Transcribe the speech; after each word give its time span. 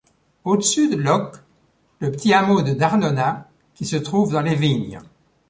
Au-dessus 0.45 0.89
de 0.89 0.95
Loc, 0.95 1.35
le 1.99 2.11
petit 2.11 2.33
hameau 2.33 2.63
de 2.63 2.73
Darnona 2.73 3.47
qui 3.75 3.85
se 3.85 3.97
trouve 3.97 4.31
dans 4.33 4.41
les 4.41 4.55
vignes. 4.55 4.99